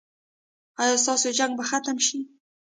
ایا 0.81 0.95
ستاسو 1.03 1.27
جنګ 1.37 1.51
به 1.57 1.63
ختم 1.69 1.97
شي؟ 2.05 2.17